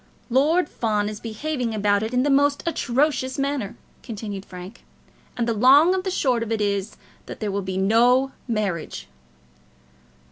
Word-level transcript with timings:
"Lord 0.31 0.67
Fawn 0.67 1.07
is 1.09 1.19
behaving 1.19 1.75
about 1.75 2.01
it 2.01 2.11
in 2.11 2.23
the 2.23 2.31
most 2.31 2.63
atrocious 2.65 3.37
manner," 3.37 3.75
continued 4.01 4.43
Frank, 4.47 4.83
"and 5.37 5.47
the 5.47 5.53
long 5.53 5.93
and 5.93 6.03
the 6.03 6.09
short 6.09 6.41
of 6.41 6.51
it 6.51 6.59
is 6.59 6.97
that 7.27 7.39
there 7.39 7.51
will 7.51 7.61
be 7.61 7.77
no 7.77 8.31
marriage!" 8.47 9.07